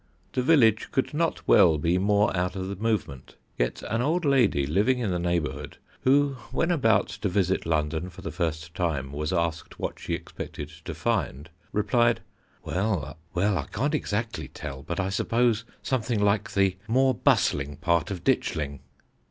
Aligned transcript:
The 0.33 0.41
village 0.41 0.89
could 0.91 1.13
not 1.13 1.47
well 1.47 1.77
be 1.77 1.99
more 1.99 2.35
out 2.35 2.55
of 2.55 2.69
the 2.69 2.75
movement, 2.75 3.35
yet 3.59 3.83
an 3.83 4.01
old 4.01 4.25
lady 4.25 4.65
living 4.65 4.97
in 4.97 5.11
the 5.11 5.19
neighbourhood 5.19 5.77
who, 6.01 6.37
when 6.49 6.71
about 6.71 7.07
to 7.09 7.29
visit 7.29 7.67
London 7.67 8.09
for 8.09 8.23
the 8.23 8.31
first 8.31 8.73
time, 8.73 9.11
was 9.11 9.31
asked 9.31 9.77
what 9.77 9.99
she 9.99 10.15
expected 10.15 10.69
to 10.85 10.95
find, 10.95 11.51
replied, 11.71 12.21
"Well, 12.65 13.15
I 13.35 13.67
can't 13.71 13.93
exactly 13.93 14.47
tell, 14.47 14.81
but 14.81 14.99
I 14.99 15.09
suppose 15.09 15.65
something 15.83 16.19
like 16.19 16.53
the 16.53 16.77
more 16.87 17.13
bustling 17.13 17.77
part 17.77 18.09
of 18.09 18.23
Ditchling." 18.23 18.79